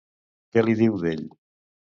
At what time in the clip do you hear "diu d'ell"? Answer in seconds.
0.81-1.23